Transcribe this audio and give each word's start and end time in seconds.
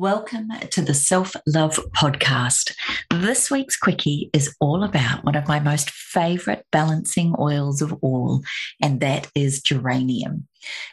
Welcome 0.00 0.48
to 0.70 0.80
the 0.80 0.94
Self 0.94 1.36
Love 1.46 1.78
Podcast. 1.94 2.74
This 3.10 3.50
week's 3.50 3.76
quickie 3.76 4.30
is 4.32 4.56
all 4.58 4.82
about 4.82 5.26
one 5.26 5.34
of 5.34 5.46
my 5.46 5.60
most 5.60 5.90
favorite 5.90 6.64
balancing 6.72 7.34
oils 7.38 7.82
of 7.82 7.92
all, 8.00 8.40
and 8.80 9.00
that 9.00 9.30
is 9.34 9.60
geranium. 9.60 10.48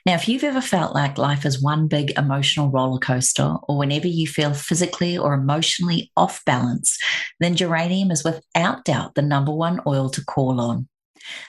Now, 0.05 0.15
if 0.15 0.27
you've 0.27 0.43
ever 0.43 0.59
felt 0.59 0.93
like 0.93 1.17
life 1.17 1.45
is 1.45 1.63
one 1.63 1.87
big 1.87 2.17
emotional 2.17 2.69
roller 2.69 2.99
coaster, 2.99 3.55
or 3.69 3.77
whenever 3.77 4.07
you 4.07 4.27
feel 4.27 4.53
physically 4.53 5.17
or 5.17 5.33
emotionally 5.33 6.11
off 6.17 6.43
balance, 6.43 6.97
then 7.39 7.55
geranium 7.55 8.11
is 8.11 8.25
without 8.25 8.83
doubt 8.83 9.15
the 9.15 9.21
number 9.21 9.53
one 9.53 9.79
oil 9.87 10.09
to 10.09 10.25
call 10.25 10.59
on. 10.59 10.89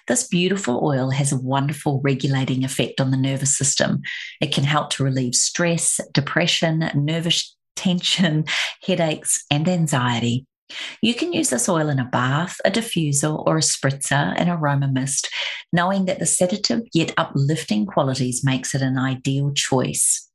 This 0.06 0.26
beautiful 0.26 0.80
oil 0.84 1.10
has 1.10 1.32
a 1.32 1.38
wonderful 1.38 2.00
regulating 2.02 2.64
effect 2.64 3.00
on 3.00 3.10
the 3.10 3.16
nervous 3.16 3.56
system. 3.56 4.00
It 4.40 4.52
can 4.52 4.64
help 4.64 4.90
to 4.90 5.04
relieve 5.04 5.34
stress, 5.34 6.00
depression, 6.12 6.90
nervous 6.94 7.56
tension, 7.76 8.44
headaches, 8.82 9.44
and 9.50 9.68
anxiety. 9.68 10.46
You 11.00 11.14
can 11.14 11.32
use 11.32 11.50
this 11.50 11.68
oil 11.68 11.88
in 11.88 11.98
a 11.98 12.04
bath, 12.04 12.60
a 12.64 12.70
diffuser, 12.70 13.46
or 13.46 13.56
a 13.56 13.60
spritzer, 13.60 14.34
an 14.36 14.50
aroma 14.50 14.88
mist, 14.88 15.30
knowing 15.72 16.04
that 16.04 16.18
the 16.18 16.26
sedative 16.26 16.82
yet 16.92 17.14
uplifting 17.16 17.86
qualities 17.86 18.44
makes 18.44 18.74
it 18.74 18.82
an 18.82 18.98
ideal 18.98 19.52
choice. 19.54 20.27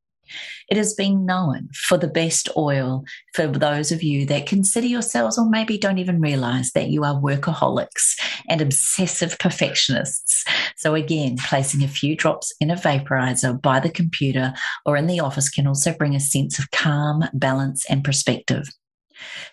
It 0.70 0.78
has 0.78 0.94
been 0.94 1.26
known 1.26 1.70
for 1.74 1.98
the 1.98 2.08
best 2.08 2.50
oil 2.56 3.04
for 3.34 3.48
those 3.48 3.92
of 3.92 4.04
you 4.04 4.26
that 4.28 4.46
consider 4.46 4.88
yourselves 4.88 5.38
or 5.38 5.50
maybe 5.50 5.78
don't 5.78 5.98
even 5.98 6.22
realize 6.22 6.72
that 6.72 6.90
you 6.90 7.04
are 7.04 7.20
workaholics 7.20 8.16
and 8.50 8.62
obsessive 8.62 9.38
perfectionists. 9.40 10.46
So, 10.78 10.96
again, 10.96 11.38
placing 11.38 11.84
a 11.84 11.88
few 11.88 12.16
drops 12.16 12.54
in 12.60 12.72
a 12.72 12.76
vaporizer 12.76 13.62
by 13.62 13.80
the 13.80 13.90
computer 13.90 14.54
or 14.86 14.98
in 14.98 15.08
the 15.08 15.20
office 15.20 15.50
can 15.50 15.68
also 15.68 15.94
bring 15.94 16.16
a 16.16 16.20
sense 16.20 16.60
of 16.60 16.72
calm, 16.72 17.24
balance, 17.34 17.86
and 17.90 18.04
perspective. 18.04 18.68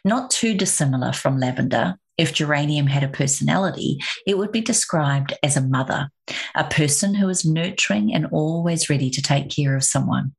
Not 0.05 0.31
too 0.31 0.55
dissimilar 0.55 1.13
from 1.13 1.39
lavender, 1.39 1.97
if 2.21 2.35
geranium 2.35 2.87
had 2.87 3.03
a 3.03 3.09
personality, 3.09 3.99
it 4.27 4.37
would 4.37 4.53
be 4.53 4.61
described 4.61 5.33
as 5.43 5.57
a 5.57 5.63
mother, 5.63 6.11
a 6.55 6.65
person 6.65 7.15
who 7.15 7.29
is 7.31 7.47
nurturing 7.47 8.13
and 8.13 8.27
always 8.27 8.91
ready 8.91 9.09
to 9.09 9.23
take 9.23 9.49
care 9.49 9.75
of 9.75 9.85
someone. 9.85 10.35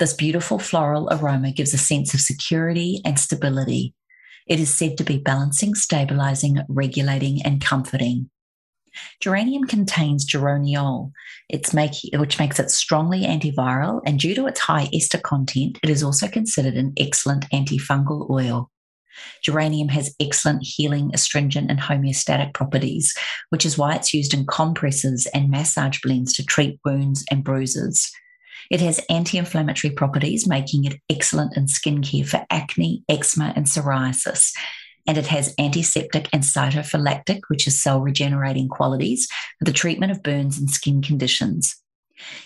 This 0.00 0.12
beautiful 0.12 0.58
floral 0.58 1.08
aroma 1.12 1.52
gives 1.52 1.72
a 1.72 1.78
sense 1.78 2.14
of 2.14 2.20
security 2.20 3.00
and 3.04 3.18
stability. 3.18 3.94
It 4.46 4.58
is 4.58 4.74
said 4.74 4.98
to 4.98 5.04
be 5.04 5.18
balancing, 5.18 5.76
stabilizing, 5.76 6.58
regulating, 6.68 7.42
and 7.42 7.60
comforting. 7.60 8.28
Geranium 9.20 9.64
contains 9.64 10.26
geraniol, 10.26 11.12
make, 11.72 11.92
which 12.14 12.38
makes 12.38 12.58
it 12.58 12.70
strongly 12.70 13.22
antiviral, 13.22 14.00
and 14.04 14.18
due 14.18 14.34
to 14.34 14.46
its 14.46 14.60
high 14.60 14.88
ester 14.92 15.18
content, 15.18 15.78
it 15.82 15.90
is 15.90 16.02
also 16.02 16.28
considered 16.28 16.74
an 16.74 16.92
excellent 16.96 17.48
antifungal 17.50 18.28
oil. 18.30 18.70
Geranium 19.42 19.88
has 19.88 20.14
excellent 20.20 20.62
healing, 20.62 21.10
astringent, 21.14 21.70
and 21.70 21.78
homeostatic 21.78 22.52
properties, 22.52 23.14
which 23.50 23.64
is 23.64 23.78
why 23.78 23.94
it's 23.94 24.12
used 24.12 24.34
in 24.34 24.46
compresses 24.46 25.26
and 25.26 25.50
massage 25.50 26.00
blends 26.00 26.32
to 26.34 26.44
treat 26.44 26.80
wounds 26.84 27.24
and 27.30 27.44
bruises. 27.44 28.10
It 28.70 28.80
has 28.80 29.00
anti 29.08 29.38
inflammatory 29.38 29.92
properties, 29.92 30.46
making 30.46 30.84
it 30.84 31.00
excellent 31.10 31.56
in 31.56 31.66
skincare 31.66 32.26
for 32.26 32.44
acne, 32.50 33.04
eczema, 33.08 33.52
and 33.56 33.66
psoriasis. 33.66 34.52
And 35.06 35.18
it 35.18 35.26
has 35.26 35.54
antiseptic 35.58 36.28
and 36.32 36.42
cytophylactic, 36.42 37.42
which 37.48 37.66
is 37.66 37.80
cell 37.80 38.00
regenerating 38.00 38.68
qualities 38.68 39.28
for 39.58 39.64
the 39.66 39.72
treatment 39.72 40.12
of 40.12 40.22
burns 40.22 40.58
and 40.58 40.70
skin 40.70 41.02
conditions. 41.02 41.76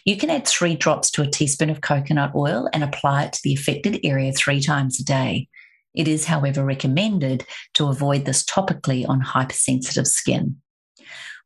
You 0.05 0.16
can 0.16 0.31
add 0.31 0.47
three 0.47 0.75
drops 0.75 1.10
to 1.12 1.22
a 1.22 1.27
teaspoon 1.27 1.71
of 1.71 1.82
coconut 1.82 2.34
oil 2.34 2.69
and 2.72 2.82
apply 2.82 3.25
it 3.25 3.34
to 3.34 3.41
the 3.44 3.55
affected 3.55 4.00
area 4.03 4.32
three 4.32 4.61
times 4.61 4.99
a 4.99 5.05
day. 5.05 5.49
It 5.94 6.09
is, 6.09 6.25
however, 6.25 6.65
recommended 6.65 7.44
to 7.75 7.88
avoid 7.88 8.25
this 8.25 8.44
topically 8.44 9.09
on 9.09 9.21
hypersensitive 9.21 10.06
skin. 10.06 10.61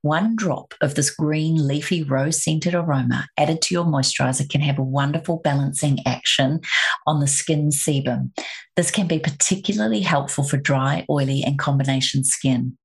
One 0.02 0.34
drop 0.34 0.74
of 0.80 0.96
this 0.96 1.10
green 1.10 1.68
leafy 1.68 2.02
rose 2.02 2.42
scented 2.42 2.74
aroma 2.74 3.28
added 3.38 3.62
to 3.62 3.74
your 3.74 3.84
moisturizer 3.84 4.50
can 4.50 4.60
have 4.60 4.78
a 4.78 4.82
wonderful 4.82 5.40
balancing 5.44 6.00
action 6.04 6.60
on 7.06 7.20
the 7.20 7.28
skin 7.28 7.68
sebum. 7.68 8.32
This 8.74 8.90
can 8.90 9.06
be 9.06 9.20
particularly 9.20 10.00
helpful 10.00 10.42
for 10.42 10.56
dry, 10.56 11.06
oily, 11.08 11.44
and 11.44 11.56
combination 11.56 12.24
skin. 12.24 12.76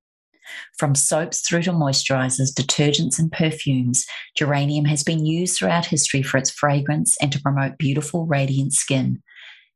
From 0.78 0.94
soaps 0.94 1.42
through 1.42 1.64
to 1.64 1.72
moisturizers, 1.72 2.54
detergents, 2.54 3.18
and 3.18 3.32
perfumes, 3.32 4.06
geranium 4.36 4.86
has 4.86 5.04
been 5.04 5.26
used 5.26 5.58
throughout 5.58 5.88
history 5.88 6.22
for 6.22 6.38
its 6.38 6.52
fragrance 6.52 7.18
and 7.20 7.32
to 7.32 7.42
promote 7.42 7.80
beautiful, 7.80 8.28
radiant 8.28 8.74
skin. 8.74 9.24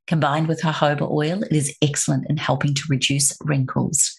Combined 0.06 0.48
with 0.48 0.62
jojoba 0.62 1.10
oil, 1.10 1.42
it 1.44 1.54
is 1.54 1.76
excellent 1.82 2.30
in 2.30 2.38
helping 2.38 2.76
to 2.76 2.84
reduce 2.88 3.36
wrinkles. 3.44 4.16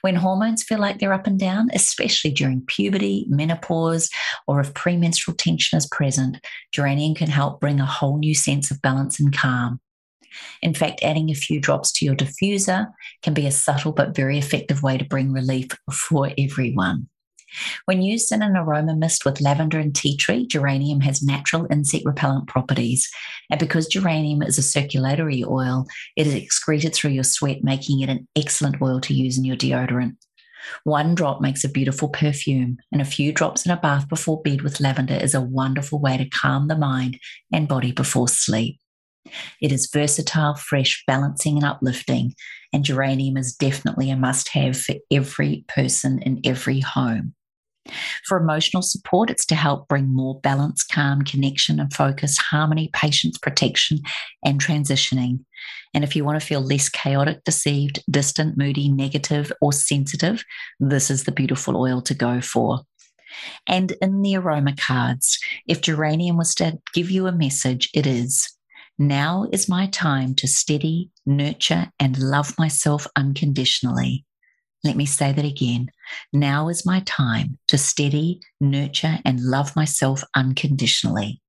When 0.00 0.14
hormones 0.14 0.62
feel 0.62 0.78
like 0.78 0.98
they're 0.98 1.12
up 1.12 1.26
and 1.26 1.38
down, 1.38 1.68
especially 1.74 2.30
during 2.30 2.64
puberty, 2.66 3.26
menopause, 3.28 4.08
or 4.46 4.60
if 4.60 4.74
premenstrual 4.74 5.36
tension 5.36 5.76
is 5.76 5.86
present, 5.86 6.38
geranium 6.72 7.14
can 7.14 7.28
help 7.28 7.60
bring 7.60 7.80
a 7.80 7.86
whole 7.86 8.18
new 8.18 8.34
sense 8.34 8.70
of 8.70 8.82
balance 8.82 9.18
and 9.18 9.36
calm. 9.36 9.80
In 10.62 10.74
fact, 10.74 11.02
adding 11.02 11.30
a 11.30 11.34
few 11.34 11.60
drops 11.60 11.92
to 11.92 12.04
your 12.04 12.16
diffuser 12.16 12.86
can 13.22 13.34
be 13.34 13.46
a 13.46 13.52
subtle 13.52 13.92
but 13.92 14.16
very 14.16 14.38
effective 14.38 14.82
way 14.82 14.98
to 14.98 15.04
bring 15.04 15.32
relief 15.32 15.68
for 15.92 16.30
everyone. 16.36 17.08
When 17.86 18.02
used 18.02 18.32
in 18.32 18.42
an 18.42 18.56
aroma 18.56 18.96
mist 18.96 19.24
with 19.24 19.40
lavender 19.40 19.78
and 19.78 19.94
tea 19.94 20.16
tree, 20.16 20.46
geranium 20.46 21.00
has 21.00 21.22
natural 21.22 21.66
insect 21.70 22.04
repellent 22.04 22.48
properties. 22.48 23.10
And 23.50 23.60
because 23.60 23.86
geranium 23.86 24.42
is 24.42 24.58
a 24.58 24.62
circulatory 24.62 25.44
oil, 25.44 25.86
it 26.16 26.26
is 26.26 26.34
excreted 26.34 26.94
through 26.94 27.12
your 27.12 27.24
sweat, 27.24 27.62
making 27.62 28.00
it 28.00 28.08
an 28.08 28.26
excellent 28.36 28.80
oil 28.80 29.00
to 29.02 29.14
use 29.14 29.38
in 29.38 29.44
your 29.44 29.56
deodorant. 29.56 30.16
One 30.84 31.14
drop 31.14 31.40
makes 31.40 31.62
a 31.64 31.68
beautiful 31.68 32.08
perfume, 32.08 32.78
and 32.90 33.02
a 33.02 33.06
few 33.06 33.32
drops 33.32 33.66
in 33.66 33.72
a 33.72 33.76
bath 33.76 34.08
before 34.08 34.40
bed 34.42 34.62
with 34.62 34.80
lavender 34.80 35.14
is 35.14 35.34
a 35.34 35.40
wonderful 35.40 36.00
way 36.00 36.16
to 36.16 36.28
calm 36.28 36.68
the 36.68 36.76
mind 36.76 37.18
and 37.52 37.68
body 37.68 37.92
before 37.92 38.28
sleep. 38.28 38.80
It 39.60 39.72
is 39.72 39.90
versatile, 39.92 40.54
fresh, 40.54 41.02
balancing, 41.06 41.56
and 41.56 41.64
uplifting, 41.64 42.34
and 42.72 42.84
geranium 42.84 43.36
is 43.36 43.54
definitely 43.54 44.10
a 44.10 44.16
must 44.16 44.48
have 44.50 44.78
for 44.78 44.94
every 45.10 45.64
person 45.68 46.20
in 46.22 46.40
every 46.44 46.80
home. 46.80 47.34
For 48.24 48.38
emotional 48.38 48.82
support, 48.82 49.30
it's 49.30 49.44
to 49.46 49.54
help 49.54 49.88
bring 49.88 50.14
more 50.14 50.40
balance, 50.40 50.82
calm, 50.82 51.22
connection, 51.22 51.78
and 51.78 51.92
focus, 51.92 52.38
harmony, 52.38 52.90
patience, 52.92 53.36
protection, 53.38 54.00
and 54.44 54.60
transitioning. 54.60 55.44
And 55.92 56.02
if 56.02 56.16
you 56.16 56.24
want 56.24 56.40
to 56.40 56.46
feel 56.46 56.60
less 56.60 56.88
chaotic, 56.88 57.44
deceived, 57.44 58.02
distant, 58.10 58.56
moody, 58.56 58.90
negative, 58.90 59.52
or 59.60 59.72
sensitive, 59.72 60.44
this 60.80 61.10
is 61.10 61.24
the 61.24 61.32
beautiful 61.32 61.76
oil 61.76 62.00
to 62.02 62.14
go 62.14 62.40
for. 62.40 62.80
And 63.66 63.92
in 64.00 64.22
the 64.22 64.36
aroma 64.36 64.74
cards, 64.76 65.38
if 65.66 65.80
geranium 65.80 66.36
was 66.36 66.54
to 66.56 66.78
give 66.94 67.10
you 67.10 67.26
a 67.26 67.32
message, 67.32 67.90
it 67.94 68.06
is 68.06 68.48
now 68.98 69.46
is 69.52 69.68
my 69.68 69.86
time 69.88 70.34
to 70.36 70.46
steady, 70.46 71.10
nurture, 71.26 71.90
and 71.98 72.18
love 72.18 72.56
myself 72.58 73.06
unconditionally. 73.16 74.24
Let 74.84 74.96
me 74.96 75.06
say 75.06 75.32
that 75.32 75.44
again. 75.44 75.88
Now 76.32 76.68
is 76.68 76.86
my 76.86 77.02
time 77.06 77.58
to 77.68 77.78
steady, 77.78 78.40
nurture, 78.60 79.18
and 79.24 79.40
love 79.40 79.74
myself 79.76 80.22
unconditionally. 80.34 81.40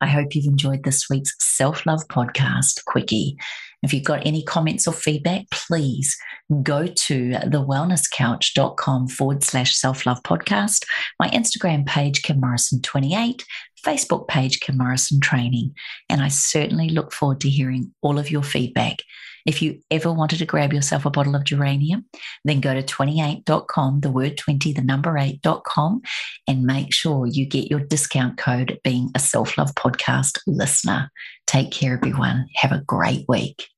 I 0.00 0.06
hope 0.06 0.34
you've 0.34 0.46
enjoyed 0.46 0.84
this 0.84 1.08
week's 1.10 1.34
self 1.40 1.86
love 1.86 2.06
podcast, 2.08 2.84
Quickie. 2.86 3.36
If 3.82 3.92
you've 3.92 4.04
got 4.04 4.26
any 4.26 4.42
comments 4.42 4.88
or 4.88 4.92
feedback, 4.92 5.44
please 5.50 6.16
go 6.62 6.86
to 6.86 7.30
thewellnesscouch.com 7.30 9.08
forward 9.08 9.44
slash 9.44 9.74
self 9.76 10.06
love 10.06 10.22
podcast, 10.22 10.84
my 11.20 11.28
Instagram 11.30 11.86
page, 11.86 12.22
Kim 12.22 12.40
Morrison28, 12.40 13.42
Facebook 13.84 14.28
page, 14.28 14.60
Kim 14.60 14.78
Morrison 14.78 15.20
Training. 15.20 15.72
And 16.08 16.22
I 16.22 16.28
certainly 16.28 16.88
look 16.88 17.12
forward 17.12 17.40
to 17.42 17.50
hearing 17.50 17.92
all 18.02 18.18
of 18.18 18.30
your 18.30 18.42
feedback. 18.42 18.98
If 19.46 19.62
you 19.62 19.80
ever 19.90 20.12
wanted 20.12 20.38
to 20.40 20.46
grab 20.46 20.72
yourself 20.72 21.06
a 21.06 21.10
bottle 21.10 21.36
of 21.36 21.44
geranium, 21.44 22.04
then 22.44 22.60
go 22.60 22.74
to 22.74 22.82
twenty8.com, 22.82 24.00
the 24.00 24.10
word 24.10 24.36
20, 24.36 24.72
the 24.72 24.82
number 24.82 25.12
8.com, 25.12 26.02
and 26.46 26.64
make 26.64 26.92
sure 26.92 27.26
you 27.26 27.46
get 27.46 27.70
your 27.70 27.80
discount 27.80 28.36
code 28.36 28.78
being 28.82 29.10
a 29.14 29.18
self 29.18 29.56
love 29.56 29.74
podcast 29.74 30.38
listener. 30.46 31.10
Take 31.46 31.70
care, 31.70 31.94
everyone. 31.94 32.46
Have 32.56 32.72
a 32.72 32.82
great 32.86 33.24
week. 33.28 33.68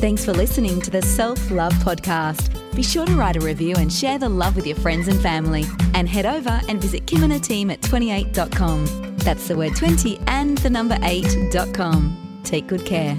Thanks 0.00 0.24
for 0.24 0.32
listening 0.32 0.80
to 0.82 0.90
the 0.90 1.02
Self 1.02 1.50
Love 1.50 1.72
Podcast. 1.74 2.54
Be 2.76 2.84
sure 2.84 3.04
to 3.04 3.16
write 3.16 3.36
a 3.36 3.40
review 3.40 3.74
and 3.76 3.92
share 3.92 4.18
the 4.18 4.28
love 4.28 4.54
with 4.54 4.66
your 4.66 4.76
friends 4.76 5.08
and 5.08 5.20
family. 5.20 5.64
And 5.94 6.08
head 6.08 6.24
over 6.24 6.60
and 6.68 6.80
visit 6.80 7.06
Kim 7.06 7.24
and 7.24 7.32
her 7.32 7.38
team 7.40 7.70
at 7.70 7.80
twenty8.com. 7.80 9.16
That's 9.18 9.48
the 9.48 9.56
word 9.56 9.76
20 9.76 10.20
and 10.26 10.56
the 10.58 10.70
number 10.70 10.94
8.com. 10.94 12.40
Take 12.44 12.66
good 12.68 12.86
care. 12.86 13.18